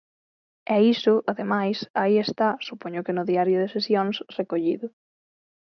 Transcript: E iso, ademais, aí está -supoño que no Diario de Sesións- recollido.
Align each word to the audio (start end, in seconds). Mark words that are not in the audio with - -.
E 0.75 0.77
iso, 0.93 1.13
ademais, 1.31 1.77
aí 2.01 2.15
está 2.25 2.49
-supoño 2.55 3.03
que 3.05 3.15
no 3.17 3.27
Diario 3.31 3.57
de 3.59 3.71
Sesións- 3.75 4.23
recollido. 4.39 4.87